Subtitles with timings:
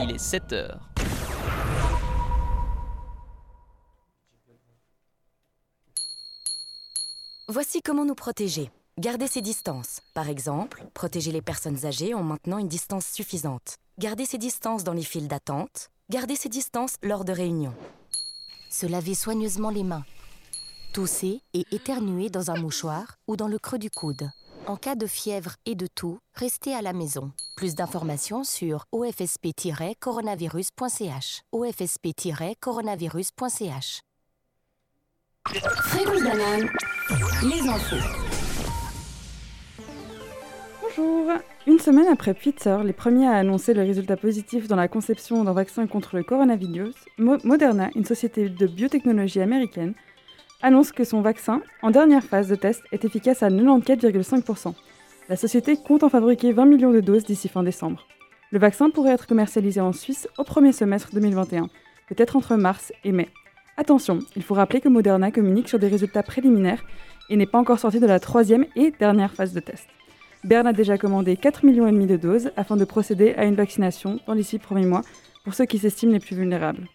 [0.00, 0.80] Il est 7 heures.
[7.46, 8.72] Voici comment nous protéger.
[8.98, 10.00] Garder ses distances.
[10.12, 13.76] Par exemple, protéger les personnes âgées en maintenant une distance suffisante.
[14.00, 15.90] Garder ses distances dans les files d'attente.
[16.10, 17.76] Garder ses distances lors de réunions.
[18.70, 20.04] Se laver soigneusement les mains.
[20.92, 24.28] Tousser et éternuer dans un mouchoir ou dans le creux du coude.
[24.68, 27.32] En cas de fièvre et de toux, restez à la maison.
[27.56, 31.40] Plus d'informations sur ofsp-coronavirus.ch.
[31.52, 34.00] ofsp-coronavirus.ch.
[35.46, 36.68] Fréquence banane,
[37.44, 37.96] les infos.
[40.82, 41.30] Bonjour
[41.66, 45.54] Une semaine après Pfizer, les premiers à annoncer le résultat positif dans la conception d'un
[45.54, 49.94] vaccin contre le coronavirus, Mo- Moderna, une société de biotechnologie américaine,
[50.62, 54.74] annonce que son vaccin, en dernière phase de test, est efficace à 94,5%.
[55.28, 58.06] La société compte en fabriquer 20 millions de doses d'ici fin décembre.
[58.50, 61.68] Le vaccin pourrait être commercialisé en Suisse au premier semestre 2021,
[62.08, 63.28] peut-être entre mars et mai.
[63.76, 66.82] Attention, il faut rappeler que Moderna communique sur des résultats préliminaires
[67.30, 69.86] et n'est pas encore sorti de la troisième et dernière phase de test.
[70.42, 74.34] Berne a déjà commandé 4,5 millions de doses afin de procéder à une vaccination dans
[74.34, 75.02] les six premiers mois
[75.44, 76.88] pour ceux qui s'estiment les plus vulnérables.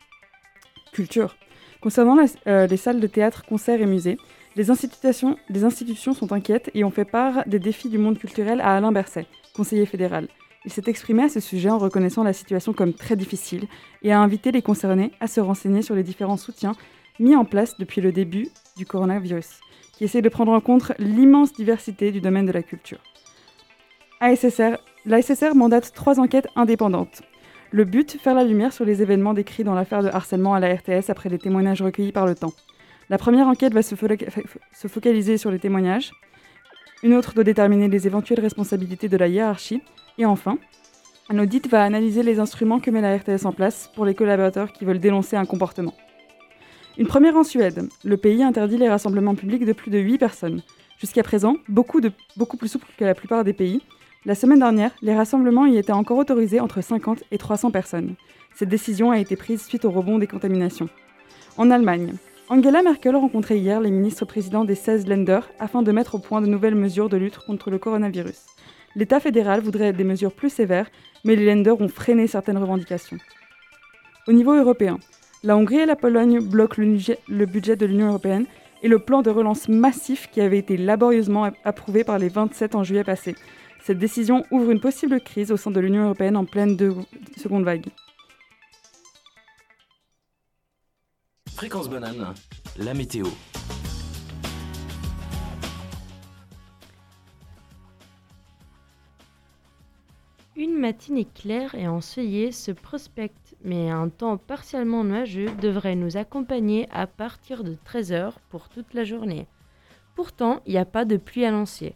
[0.91, 1.35] Culture.
[1.83, 2.15] Concernant
[2.47, 4.17] euh, les salles de théâtre, concerts et musées,
[4.55, 8.61] les institutions, les institutions sont inquiètes et ont fait part des défis du monde culturel
[8.61, 10.29] à Alain Berset, conseiller fédéral.
[10.63, 13.67] Il s'est exprimé à ce sujet en reconnaissant la situation comme très difficile
[14.01, 16.71] et a invité les concernés à se renseigner sur les différents soutiens
[17.19, 19.59] mis en place depuis le début du coronavirus,
[19.91, 22.99] qui essaie de prendre en compte l'immense diversité du domaine de la culture.
[24.21, 27.23] ASSR, la SSR mandate trois enquêtes indépendantes.
[27.73, 30.75] Le but, faire la lumière sur les événements décrits dans l'affaire de harcèlement à la
[30.75, 32.53] RTS après les témoignages recueillis par le temps.
[33.09, 33.95] La première enquête va se,
[34.87, 36.11] focaliser sur les témoignages.
[37.01, 39.81] Une autre doit déterminer les éventuelles responsabilités de la hiérarchie.
[40.19, 40.59] Et enfin,
[41.31, 44.71] un audit va analyser les instruments que met la RTS en place pour les collaborateurs
[44.71, 45.95] qui veulent dénoncer un comportement.
[46.99, 47.89] Une première en Suède.
[48.03, 50.61] Le pays interdit les rassemblements publics de plus de 8 personnes.
[50.99, 53.81] Jusqu'à présent, beaucoup plus souple que la plupart des pays,
[54.25, 58.15] la semaine dernière, les rassemblements y étaient encore autorisés entre 50 et 300 personnes.
[58.55, 60.87] Cette décision a été prise suite au rebond des contaminations.
[61.57, 62.13] En Allemagne,
[62.47, 66.47] Angela Merkel rencontrait hier les ministres-présidents des 16 Länder afin de mettre au point de
[66.47, 68.45] nouvelles mesures de lutte contre le coronavirus.
[68.95, 70.89] L'État fédéral voudrait des mesures plus sévères,
[71.25, 73.17] mais les Länder ont freiné certaines revendications.
[74.27, 74.99] Au niveau européen,
[75.43, 78.45] la Hongrie et la Pologne bloquent le budget de l'Union européenne
[78.83, 82.83] et le plan de relance massif qui avait été laborieusement approuvé par les 27 en
[82.83, 83.35] juillet passé.
[83.83, 86.95] Cette décision ouvre une possible crise au sein de l'Union européenne en pleine de-
[87.37, 87.87] seconde vague.
[91.53, 92.33] Fréquence banane,
[92.77, 93.25] la météo.
[100.55, 106.87] Une matinée claire et ensoleillée se prospecte, mais un temps partiellement nuageux devrait nous accompagner
[106.91, 109.47] à partir de 13h pour toute la journée.
[110.15, 111.95] Pourtant, il n'y a pas de pluie annoncée.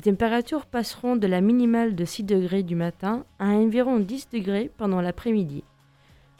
[0.00, 4.70] Les températures passeront de la minimale de 6 degrés du matin à environ 10 degrés
[4.78, 5.62] pendant l'après-midi.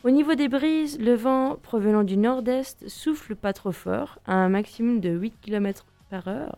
[0.03, 4.48] Au niveau des brises, le vent provenant du nord-est souffle pas trop fort, à un
[4.48, 6.56] maximum de 8 km par heure.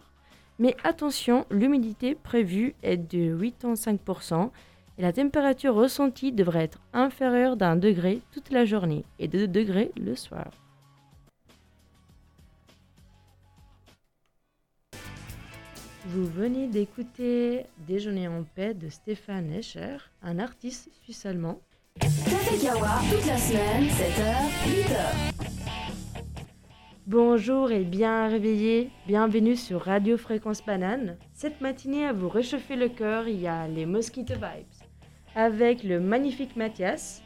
[0.60, 4.50] Mais attention, l'humidité prévue est de 85%
[4.96, 9.48] et la température ressentie devrait être inférieure d'un degré toute la journée et de 2
[9.48, 10.61] degrés le soir.
[16.06, 21.60] Vous venez d'écouter Déjeuner en paix de Stéphane Escher, un artiste suisse-allemand.
[22.00, 24.34] Café Kawa, toute la semaine, 7h,
[24.66, 25.32] 8h.
[27.06, 31.18] Bonjour et bien réveillés, bienvenue sur Radio Fréquence Banane.
[31.34, 34.82] Cette matinée à vous réchauffer le cœur, il y a les Mosquito Vibes
[35.34, 37.22] avec le magnifique Mathias,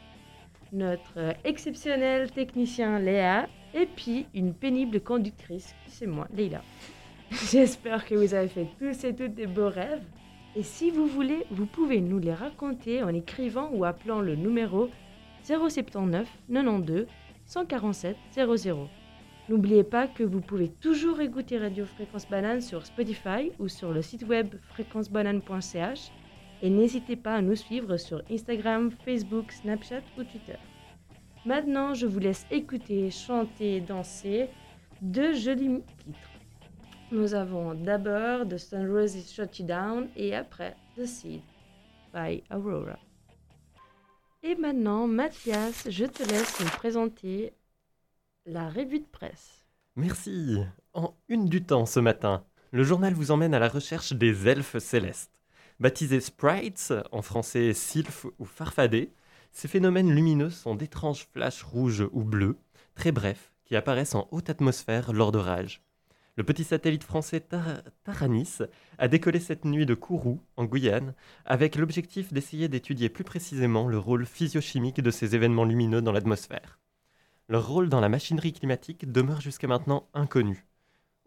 [0.71, 6.61] notre exceptionnel technicien Léa et puis une pénible conductrice c'est moi, Leila.
[7.51, 10.03] J'espère que vous avez fait tous et toutes des beaux rêves.
[10.55, 14.89] Et si vous voulez, vous pouvez nous les raconter en écrivant ou appelant le numéro
[15.43, 17.05] 079 92
[17.45, 18.89] 147 00.
[19.49, 24.01] N'oubliez pas que vous pouvez toujours écouter Radio Fréquence Banane sur Spotify ou sur le
[24.01, 26.11] site web fréquencebanane.ch
[26.61, 30.57] et n'hésitez pas à nous suivre sur Instagram, Facebook, Snapchat ou Twitter.
[31.45, 34.49] Maintenant, je vous laisse écouter, chanter, danser
[35.01, 36.36] deux jolis titres.
[37.09, 41.41] Nous avons d'abord The Sun Roses Shut You Down et après The Seed
[42.13, 42.99] by Aurora.
[44.43, 47.53] Et maintenant, Mathias, je te laisse nous présenter
[48.45, 49.65] la revue de presse.
[49.95, 50.57] Merci.
[50.93, 54.77] En une du temps ce matin, le journal vous emmène à la recherche des elfes
[54.79, 55.41] célestes.
[55.79, 59.13] Baptisés sprites, en français sylph ou farfadés,
[59.53, 62.57] ces phénomènes lumineux sont d'étranges flashs rouges ou bleus,
[62.95, 65.86] très brefs, qui apparaissent en haute atmosphère lors d'orages.
[66.37, 67.43] Le petit satellite français
[68.03, 68.59] Taranis
[68.99, 73.97] a décollé cette nuit de Kourou, en Guyane, avec l'objectif d'essayer d'étudier plus précisément le
[73.97, 76.77] rôle physiochimique de ces événements lumineux dans l'atmosphère.
[77.49, 80.67] Leur rôle dans la machinerie climatique demeure jusqu'à maintenant inconnu.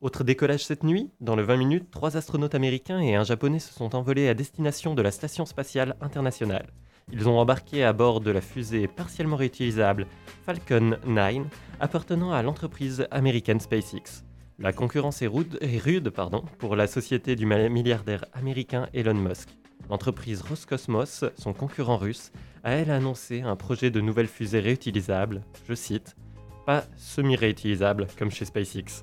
[0.01, 3.75] Autre décollage cette nuit, dans le 20 minutes, trois astronautes américains et un japonais se
[3.75, 6.71] sont envolés à destination de la Station spatiale internationale.
[7.13, 10.07] Ils ont embarqué à bord de la fusée partiellement réutilisable
[10.47, 11.39] Falcon 9
[11.81, 14.30] appartenant à l'entreprise américaine SpaceX.
[14.63, 19.49] La concurrence est rude, pardon, pour la société du milliardaire américain Elon Musk.
[19.89, 22.31] L'entreprise Roscosmos, son concurrent russe,
[22.63, 26.15] a elle annoncé un projet de nouvelle fusée réutilisable, je cite,
[26.67, 29.03] pas semi-réutilisable comme chez SpaceX.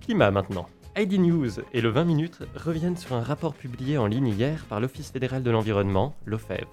[0.00, 0.66] Climat maintenant.
[0.96, 4.80] ID News et le 20 minutes reviennent sur un rapport publié en ligne hier par
[4.80, 6.64] l'Office fédéral de l'environnement, l'OFEV.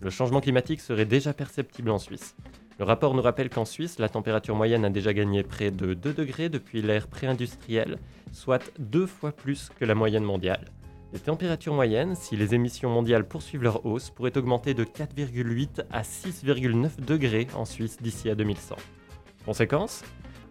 [0.00, 2.34] Le changement climatique serait déjà perceptible en Suisse.
[2.80, 6.14] Le rapport nous rappelle qu'en Suisse, la température moyenne a déjà gagné près de 2
[6.14, 7.98] degrés depuis l'ère pré-industrielle,
[8.32, 10.64] soit deux fois plus que la moyenne mondiale.
[11.12, 16.00] Les températures moyennes, si les émissions mondiales poursuivent leur hausse, pourraient augmenter de 4,8 à
[16.00, 18.76] 6,9 degrés en Suisse d'ici à 2100.
[19.44, 20.02] Conséquence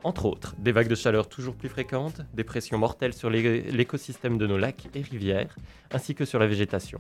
[0.04, 4.48] Entre autres, des vagues de chaleur toujours plus fréquentes, des pressions mortelles sur l'écosystème de
[4.48, 5.56] nos lacs et rivières,
[5.92, 7.00] ainsi que sur la végétation.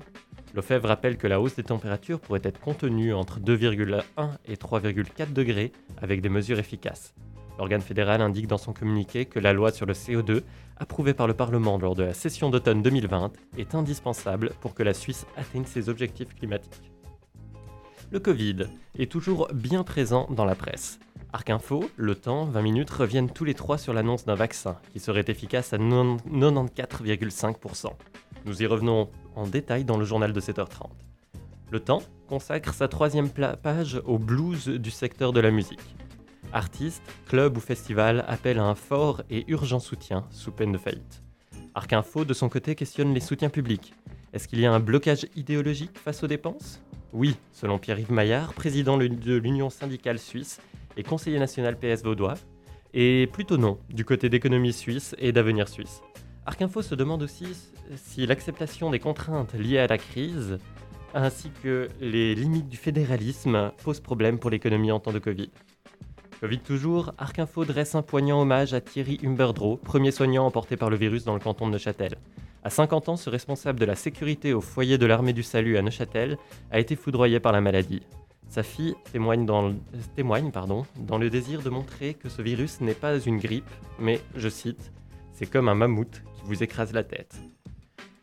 [0.54, 4.04] L'OFEV rappelle que la hausse des températures pourrait être contenue entre 2,1
[4.46, 7.14] et 3,4 degrés avec des mesures efficaces.
[7.58, 10.44] L'organe fédéral indique dans son communiqué que la loi sur le CO2,
[10.78, 14.94] approuvée par le Parlement lors de la session d'automne 2020, est indispensable pour que la
[14.94, 16.92] Suisse atteigne ses objectifs climatiques.
[18.12, 18.68] Le Covid
[18.98, 21.00] est toujours bien présent dans la presse.
[21.32, 25.00] Arc Info, Le Temps, 20 minutes reviennent tous les trois sur l'annonce d'un vaccin qui
[25.00, 27.92] serait efficace à 94,5%.
[28.46, 30.90] Nous y revenons en détail dans le journal de 7h30.
[31.70, 35.96] Le Temps consacre sa troisième page au blues du secteur de la musique.
[36.52, 41.22] Artistes, clubs ou festivals appellent à un fort et urgent soutien sous peine de faillite.
[41.76, 43.94] Arc Info, de son côté, questionne les soutiens publics.
[44.34, 46.82] Est-ce qu'il y a un blocage idéologique face aux dépenses?
[47.14, 50.60] Oui, selon Pierre-Yves Maillard, président de l'Union syndicale suisse
[50.98, 52.36] et conseiller national PS vaudois,
[52.94, 56.02] et plutôt non, du côté d'économie suisse et d'avenir suisse.
[56.46, 57.48] Arc Info se demande aussi
[57.96, 60.58] si l'acceptation des contraintes liées à la crise
[61.14, 65.50] ainsi que les limites du fédéralisme posent problème pour l'économie en temps de Covid.
[66.40, 70.90] Covid toujours, Arc Info dresse un poignant hommage à Thierry Humberdro, premier soignant emporté par
[70.90, 72.16] le virus dans le canton de Neuchâtel.
[72.64, 75.82] À 50 ans, ce responsable de la sécurité au foyer de l'armée du salut à
[75.82, 76.38] Neuchâtel
[76.72, 78.02] a été foudroyé par la maladie.
[78.50, 83.70] Sa fille témoigne, dans, le désir de montrer que ce virus n'est pas une grippe,
[84.00, 84.92] mais, je cite,
[85.34, 87.40] c'est comme un mammouth qui vous écrase la tête.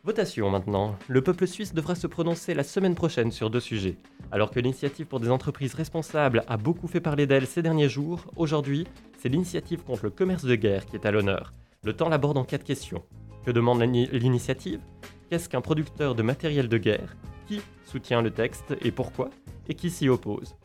[0.03, 0.97] Votation maintenant.
[1.07, 3.95] Le peuple suisse devra se prononcer la semaine prochaine sur deux sujets.
[4.31, 8.25] Alors que l'initiative pour des entreprises responsables a beaucoup fait parler d'elle ces derniers jours,
[8.35, 8.85] aujourd'hui,
[9.17, 11.53] c'est l'initiative contre le commerce de guerre qui est à l'honneur.
[11.83, 13.03] Le temps l'aborde en quatre questions.
[13.45, 14.81] Que demande l'initiative?
[15.29, 17.15] Qu'est-ce qu'un producteur de matériel de guerre?
[17.47, 19.29] Qui soutient le texte et pourquoi?
[19.69, 20.55] Et qui s'y oppose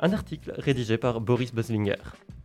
[0.00, 1.96] Un article rédigé par Boris Boslinger.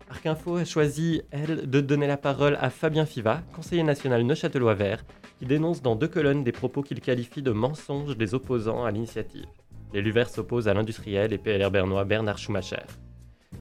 [0.10, 4.74] Arc Info a choisi, elle, de donner la parole à Fabien Fiva, conseiller national neuchâtelois
[4.74, 5.04] vert,
[5.40, 9.48] qui dénonce dans deux colonnes des propos qu'il qualifie de mensonges des opposants à l'initiative.
[9.94, 12.86] Les Verts s'opposent à l'industriel et PLR bernois Bernard Schumacher.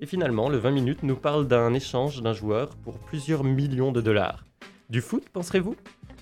[0.01, 4.01] Et finalement, le 20 minutes nous parle d'un échange d'un joueur pour plusieurs millions de
[4.01, 4.45] dollars.
[4.89, 5.77] Du foot, penserez-vous?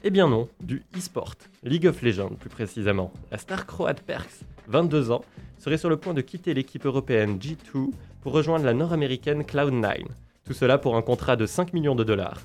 [0.05, 3.13] Eh bien non, du e-sport, League of Legends plus précisément.
[3.31, 5.25] La star croate Perks, 22 ans,
[5.59, 10.05] serait sur le point de quitter l'équipe européenne G2 pour rejoindre la nord-américaine Cloud9.
[10.45, 12.41] Tout cela pour un contrat de 5 millions de dollars.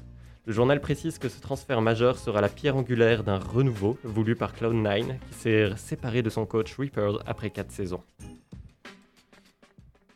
[0.45, 4.53] Le journal précise que ce transfert majeur sera la pierre angulaire d'un renouveau voulu par
[4.53, 8.03] Cloud9 qui s'est séparé de son coach Reaper après 4 saisons.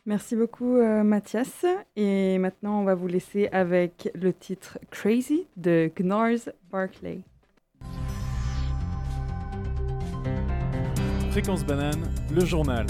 [0.04, 1.64] Merci beaucoup euh, Mathias.
[1.96, 7.20] Et maintenant on va vous laisser avec le titre Crazy de Gnars Barclay.
[11.38, 12.02] Fréquence banane,
[12.34, 12.84] le journal.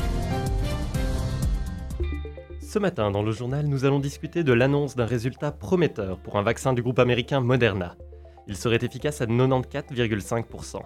[2.63, 6.43] Ce matin, dans le journal, nous allons discuter de l'annonce d'un résultat prometteur pour un
[6.43, 7.95] vaccin du groupe américain Moderna.
[8.47, 10.81] Il serait efficace à 94,5%.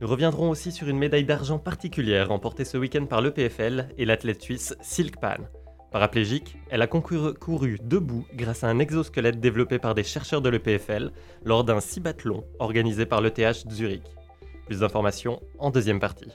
[0.00, 4.42] Nous reviendrons aussi sur une médaille d'argent particulière remportée ce week-end par l'EPFL et l'athlète
[4.42, 5.44] suisse Silk Pan.
[5.92, 11.12] Paraplégique, elle a couru debout grâce à un exosquelette développé par des chercheurs de l'EPFL
[11.44, 14.02] lors d'un cibathlon organisé par l'ETH Zurich.
[14.66, 16.32] Plus d'informations en deuxième partie.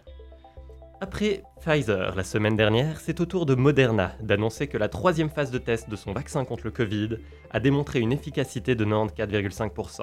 [1.07, 5.51] Après Pfizer la semaine dernière, c'est au tour de Moderna d'annoncer que la troisième phase
[5.51, 7.17] de test de son vaccin contre le Covid
[7.51, 10.01] a démontré une efficacité de 94,5%.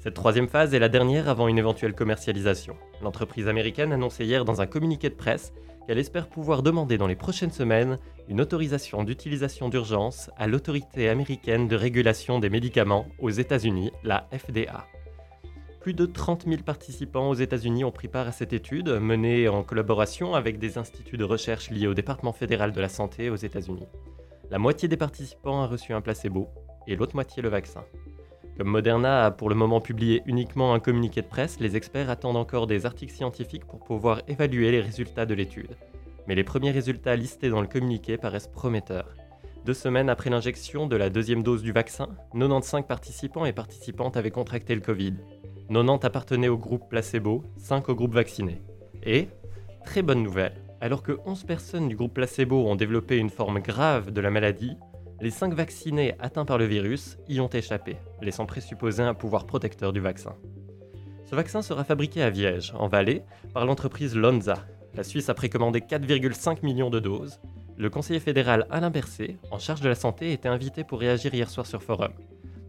[0.00, 2.74] Cette troisième phase est la dernière avant une éventuelle commercialisation.
[3.02, 5.52] L'entreprise américaine annonçait hier dans un communiqué de presse
[5.86, 11.68] qu'elle espère pouvoir demander dans les prochaines semaines une autorisation d'utilisation d'urgence à l'autorité américaine
[11.68, 14.88] de régulation des médicaments aux États-Unis, la FDA.
[15.82, 19.64] Plus de 30 000 participants aux États-Unis ont pris part à cette étude, menée en
[19.64, 23.88] collaboration avec des instituts de recherche liés au département fédéral de la santé aux États-Unis.
[24.52, 26.48] La moitié des participants a reçu un placebo
[26.86, 27.82] et l'autre moitié le vaccin.
[28.56, 32.36] Comme Moderna a pour le moment publié uniquement un communiqué de presse, les experts attendent
[32.36, 35.76] encore des articles scientifiques pour pouvoir évaluer les résultats de l'étude.
[36.28, 39.16] Mais les premiers résultats listés dans le communiqué paraissent prometteurs.
[39.64, 44.30] Deux semaines après l'injection de la deuxième dose du vaccin, 95 participants et participantes avaient
[44.30, 45.14] contracté le Covid.
[45.72, 48.60] 90 appartenaient au groupe placebo, 5 au groupe vacciné.
[49.04, 49.28] Et,
[49.86, 50.52] très bonne nouvelle,
[50.82, 54.76] alors que 11 personnes du groupe placebo ont développé une forme grave de la maladie,
[55.22, 59.94] les 5 vaccinés atteints par le virus y ont échappé, laissant présupposer un pouvoir protecteur
[59.94, 60.34] du vaccin.
[61.24, 63.24] Ce vaccin sera fabriqué à Viège, en Valais,
[63.54, 64.66] par l'entreprise Lonza.
[64.94, 67.40] La Suisse a précommandé 4,5 millions de doses.
[67.78, 71.48] Le conseiller fédéral Alain Berset, en charge de la santé, était invité pour réagir hier
[71.48, 72.12] soir sur Forum.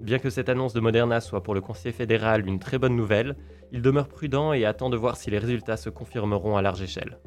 [0.04, 3.38] Bien que cette annonce de Moderna soit pour le conseiller fédéral une très bonne nouvelle,
[3.72, 7.20] il demeure prudent et attend de voir si les résultats se confirmeront à large échelle.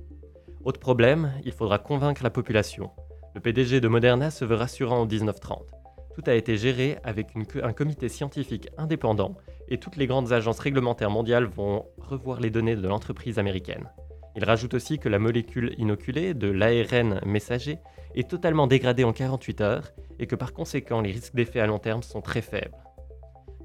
[0.62, 2.90] Autre problème, il faudra convaincre la population.
[3.34, 5.70] Le PDG de Moderna se veut rassurant en 1930.
[6.14, 7.28] Tout a été géré avec
[7.62, 9.36] un comité scientifique indépendant
[9.68, 13.88] et toutes les grandes agences réglementaires mondiales vont revoir les données de l'entreprise américaine.
[14.36, 17.78] Il rajoute aussi que la molécule inoculée de l'ARN messager
[18.14, 21.78] est totalement dégradée en 48 heures et que par conséquent les risques d'effet à long
[21.78, 22.76] terme sont très faibles.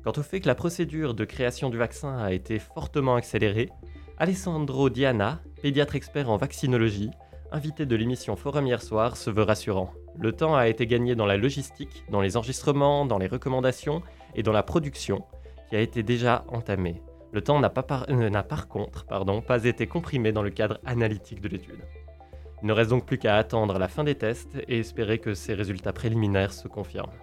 [0.04, 3.70] Quant au fait que la procédure de création du vaccin a été fortement accélérée,
[4.18, 7.12] Alessandro Diana, pédiatre expert en vaccinologie,
[7.52, 9.92] invité de l'émission Forum hier soir, se veut rassurant.
[10.18, 14.02] Le temps a été gagné dans la logistique, dans les enregistrements, dans les recommandations
[14.36, 15.24] et dans la production,
[15.70, 17.02] qui a été déjà entamée.
[17.34, 19.06] Le temps n'a par, euh, par, contre
[19.46, 21.80] pas été comprimé dans le cadre analytique de l'étude.
[22.62, 25.54] Il ne reste donc plus qu'à attendre la fin des tests et espérer que ces
[25.54, 27.14] résultats préliminaires se confirment.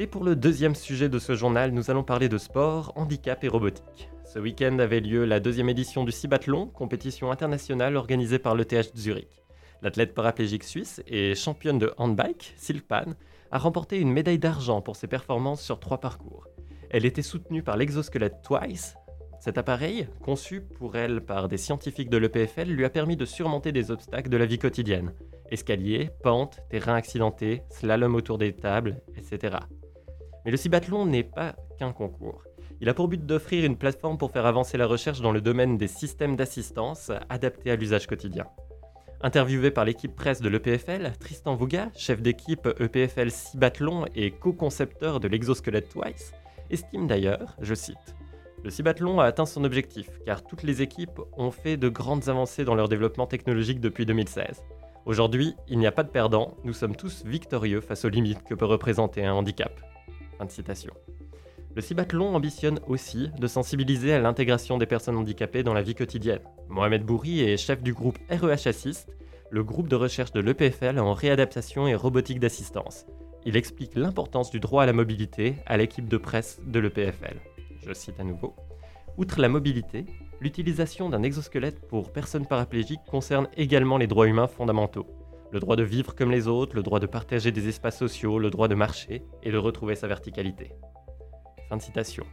[0.00, 3.48] Et pour le deuxième sujet de ce journal, nous allons parler de sport, handicap et
[3.48, 4.10] robotique.
[4.24, 9.42] Ce week-end avait lieu la deuxième édition du Cibathlon, compétition internationale organisée par l'ETH Zurich.
[9.80, 13.14] L'athlète paraplégique suisse et championne de handbike, Silpan,
[13.50, 16.46] a remporté une médaille d'argent pour ses performances sur trois parcours.
[16.90, 18.96] Elle était soutenue par l'exosquelette Twice.
[19.40, 23.72] Cet appareil, conçu pour elle par des scientifiques de l'EPFL, lui a permis de surmonter
[23.72, 25.12] des obstacles de la vie quotidienne.
[25.50, 29.58] Escaliers, pentes, terrains accidentés, slalom autour des tables, etc.
[30.44, 32.42] Mais le Cibathlon n'est pas qu'un concours.
[32.80, 35.76] Il a pour but d'offrir une plateforme pour faire avancer la recherche dans le domaine
[35.76, 38.46] des systèmes d'assistance adaptés à l'usage quotidien.
[39.20, 45.26] Interviewé par l'équipe presse de l'EPFL, Tristan Vouga, chef d'équipe EPFL Cibathlon et co-concepteur de
[45.26, 46.32] l'exosquelette Twice,
[46.70, 48.16] estime d'ailleurs, je cite,
[48.64, 52.64] Le Cibathlon a atteint son objectif car toutes les équipes ont fait de grandes avancées
[52.64, 54.62] dans leur développement technologique depuis 2016.
[55.06, 58.54] Aujourd'hui, il n'y a pas de perdants, nous sommes tous victorieux face aux limites que
[58.54, 59.80] peut représenter un handicap.
[60.36, 60.92] Fin de citation.
[61.74, 66.42] Le Cibathlon ambitionne aussi de sensibiliser à l'intégration des personnes handicapées dans la vie quotidienne.
[66.68, 69.08] Mohamed Bouri est chef du groupe REH Assist,
[69.50, 73.06] le groupe de recherche de l'EPFL en réadaptation et robotique d'assistance.
[73.46, 77.36] Il explique l'importance du droit à la mobilité à l'équipe de presse de l'EPFL.
[77.86, 78.54] Je cite à nouveau.
[79.16, 80.04] Outre la mobilité,
[80.40, 85.06] l'utilisation d'un exosquelette pour personnes paraplégiques concerne également les droits humains fondamentaux.
[85.50, 88.50] Le droit de vivre comme les autres, le droit de partager des espaces sociaux, le
[88.50, 90.72] droit de marcher et de retrouver sa verticalité.
[91.68, 92.26] Fin de citation.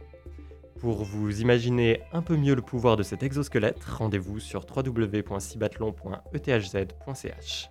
[0.78, 7.70] Pour vous imaginer un peu mieux le pouvoir de cet exosquelette, rendez-vous sur www.cibathlon.ethz.ch.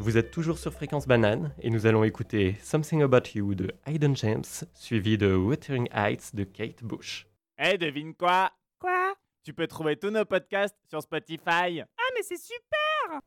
[0.00, 4.16] Vous êtes toujours sur Fréquence Banane et nous allons écouter Something About You de Hayden
[4.16, 7.26] James, suivi de Wuthering Heights de Kate Bush.
[7.58, 8.50] Eh, devine quoi?
[8.78, 9.12] Quoi?
[9.44, 11.82] Tu peux trouver tous nos podcasts sur Spotify.
[11.82, 13.20] Ah, mais c'est super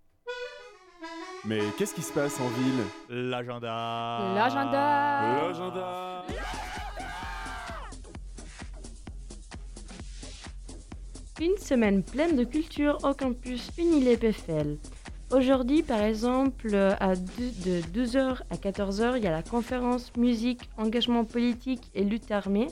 [1.46, 2.84] Mais qu'est-ce qui se passe en ville?
[3.30, 4.34] L'agenda.
[4.34, 6.26] L'agenda L'agenda
[11.40, 14.78] Une semaine pleine de culture au campus UniLPFL.
[15.34, 21.26] Aujourd'hui, par exemple, à de 12h à 14h, il y a la conférence Musique, engagement
[21.26, 22.68] politique et lutte armée,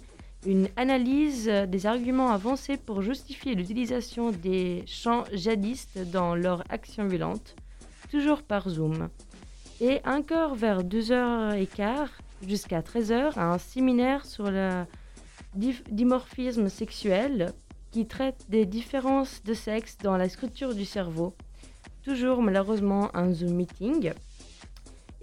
[0.45, 7.55] une analyse des arguments avancés pour justifier l'utilisation des chants djihadistes dans leur action violente,
[8.11, 9.09] toujours par Zoom.
[9.79, 12.09] Et encore vers 2h15
[12.47, 14.85] jusqu'à 13h, un séminaire sur le
[15.55, 17.53] dimorphisme sexuel
[17.89, 21.33] qui traite des différences de sexe dans la structure du cerveau.
[22.03, 24.11] Toujours malheureusement un Zoom meeting.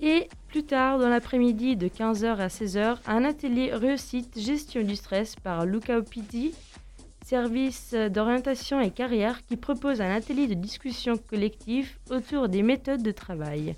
[0.00, 5.34] Et plus tard dans l'après-midi de 15h à 16h, un atelier réussite gestion du stress
[5.34, 6.54] par Luca Opiti,
[7.24, 13.10] service d'orientation et carrière qui propose un atelier de discussion collective autour des méthodes de
[13.10, 13.74] travail.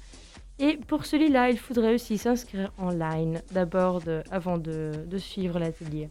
[0.59, 6.09] Et pour celui-là, il faudrait aussi s'inscrire en ligne d'abord avant de, de suivre l'atelier.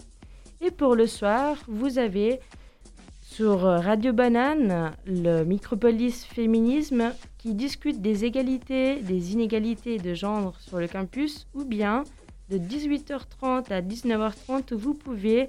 [0.60, 2.39] Et pour le soir, vous avez
[3.39, 10.77] sur Radio Banane le Micropolis Féminisme qui discute des égalités, des inégalités de genre sur
[10.77, 12.03] le campus, ou bien
[12.50, 15.48] de 18h30 à 19h30 où vous pouvez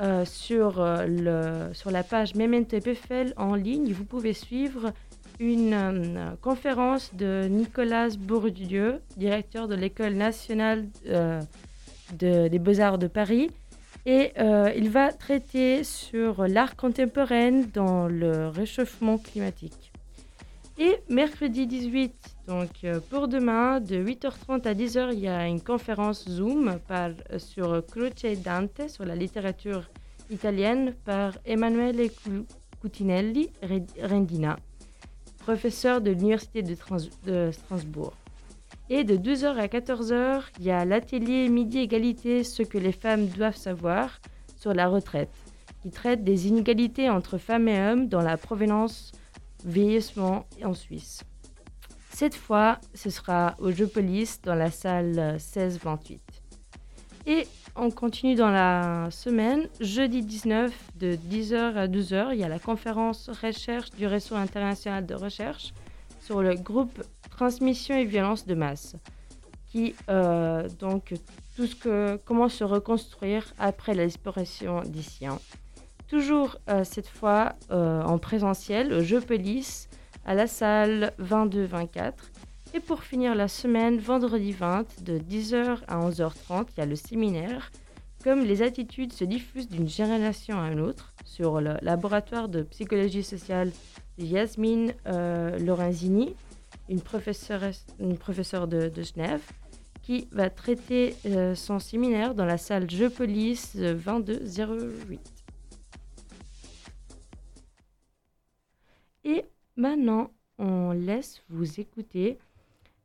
[0.00, 4.92] euh, sur, euh, sur la page Memento EPFL en ligne, vous pouvez suivre
[5.38, 13.48] une euh, conférence de Nicolas Bourdieu, directeur de l'École nationale de, des beaux-arts de Paris.
[14.06, 14.32] Et
[14.76, 19.92] il va traiter sur l'art contemporain dans le réchauffement climatique.
[20.78, 22.14] Et mercredi 18,
[22.48, 27.10] donc euh, pour demain, de 8h30 à 10h, il y a une conférence Zoom par,
[27.30, 29.90] euh, sur Croce Dante, sur la littérature
[30.30, 32.10] italienne, par Emanuele
[32.80, 33.50] Cutinelli
[34.02, 34.58] Rendina,
[35.38, 38.14] professeur de l'Université de, Strasbourg.
[38.94, 43.24] Et de 12h à 14h, il y a l'atelier Midi Égalité, ce que les femmes
[43.24, 44.20] doivent savoir
[44.54, 45.30] sur la retraite,
[45.80, 49.12] qui traite des inégalités entre femmes et hommes dans la provenance
[49.64, 51.24] vieillissement en Suisse.
[52.10, 56.18] Cette fois, ce sera au Jeu Police dans la salle 16-28.
[57.24, 59.68] Et on continue dans la semaine.
[59.80, 65.06] Jeudi 19, de 10h à 12h, il y a la conférence recherche du réseau international
[65.06, 65.72] de recherche
[66.20, 67.02] sur le groupe
[67.42, 68.94] Transmission et violence de masse,
[69.66, 71.12] qui euh, donc
[71.56, 75.02] tout ce que comment se reconstruire après la disparition des.
[76.06, 79.88] Toujours euh, cette fois euh, en présentiel au Jeu Police
[80.24, 82.12] à la salle 22-24.
[82.74, 86.94] Et pour finir la semaine, vendredi 20, de 10h à 11h30, il y a le
[86.94, 87.72] séminaire
[88.22, 93.24] Comme les attitudes se diffusent d'une génération à une autre sur le laboratoire de psychologie
[93.24, 93.72] sociale
[94.16, 94.94] de Yasmine
[95.58, 96.36] Lorenzini,
[96.88, 97.62] une professeure,
[97.98, 99.42] une professeure de, de, Genève,
[100.02, 101.14] qui va traiter
[101.54, 105.20] son séminaire dans la salle Jeu Police 2208.
[109.24, 109.44] Et
[109.76, 112.38] maintenant, on laisse vous écouter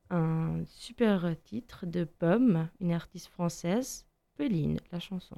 [0.09, 4.05] un super titre de Pomme, une artiste française,
[4.37, 5.35] Pauline, la chanson.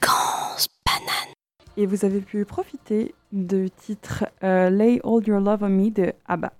[0.00, 1.34] Grosse banane.
[1.76, 6.12] Et vous avez pu profiter du titre euh, Lay All Your Love on Me de
[6.26, 6.52] ABBA.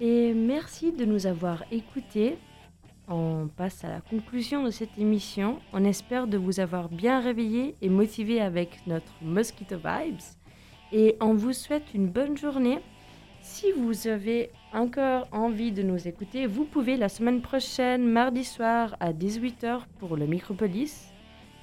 [0.00, 2.38] Et merci de nous avoir écoutés
[3.08, 5.60] on passe à la conclusion de cette émission.
[5.72, 10.20] On espère de vous avoir bien réveillé et motivé avec notre Mosquito Vibes.
[10.92, 12.80] Et on vous souhaite une bonne journée.
[13.42, 18.96] Si vous avez encore envie de nous écouter, vous pouvez la semaine prochaine, mardi soir
[18.98, 21.12] à 18h pour le Micropolis.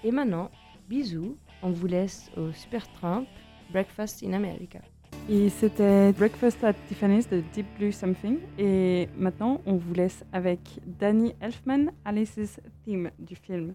[0.06, 0.50] Et maintenant,
[0.88, 1.36] bisous.
[1.62, 3.28] On vous laisse au Super Trump
[3.69, 4.80] Breakfast in America.
[5.29, 8.39] Et c'était Breakfast at Tiffany's de Deep Blue Something.
[8.59, 13.73] Et maintenant, on vous laisse avec Danny Elfman, Alice's Theme du film.